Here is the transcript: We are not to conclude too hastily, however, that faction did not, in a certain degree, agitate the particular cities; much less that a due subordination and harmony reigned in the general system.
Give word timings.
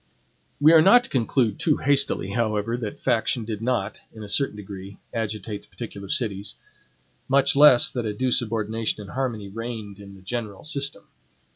We 0.59 0.73
are 0.73 0.81
not 0.81 1.03
to 1.03 1.11
conclude 1.11 1.59
too 1.59 1.77
hastily, 1.77 2.31
however, 2.31 2.75
that 2.75 2.99
faction 3.03 3.45
did 3.45 3.61
not, 3.61 4.01
in 4.11 4.23
a 4.23 4.29
certain 4.29 4.55
degree, 4.55 4.97
agitate 5.13 5.61
the 5.61 5.67
particular 5.67 6.09
cities; 6.09 6.55
much 7.27 7.55
less 7.55 7.91
that 7.91 8.07
a 8.07 8.11
due 8.11 8.31
subordination 8.31 9.01
and 9.01 9.11
harmony 9.11 9.47
reigned 9.47 9.99
in 9.99 10.15
the 10.15 10.23
general 10.23 10.63
system. 10.63 11.03